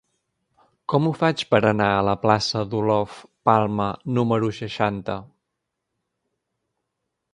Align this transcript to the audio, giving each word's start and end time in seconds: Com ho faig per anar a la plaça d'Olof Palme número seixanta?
Com 0.93 1.09
ho 1.09 1.11
faig 1.17 1.43
per 1.51 1.59
anar 1.71 1.89
a 1.97 1.99
la 2.07 2.15
plaça 2.23 2.63
d'Olof 2.71 3.19
Palme 3.49 3.91
número 4.21 4.53
seixanta? 4.61 5.19